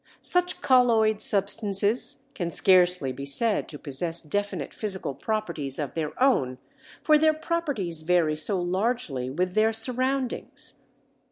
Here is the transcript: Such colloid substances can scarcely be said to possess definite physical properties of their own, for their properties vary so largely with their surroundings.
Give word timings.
Such 0.23 0.61
colloid 0.63 1.21
substances 1.21 2.23
can 2.33 2.49
scarcely 2.49 3.11
be 3.11 3.27
said 3.27 3.67
to 3.69 3.77
possess 3.77 4.19
definite 4.19 4.73
physical 4.73 5.13
properties 5.13 5.77
of 5.77 5.93
their 5.93 6.19
own, 6.19 6.57
for 7.03 7.19
their 7.19 7.35
properties 7.35 8.01
vary 8.01 8.35
so 8.35 8.59
largely 8.59 9.29
with 9.29 9.53
their 9.53 9.71
surroundings. 9.71 10.85